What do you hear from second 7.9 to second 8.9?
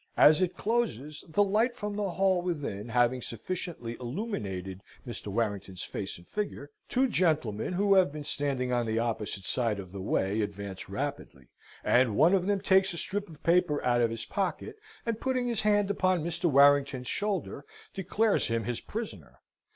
have been standing on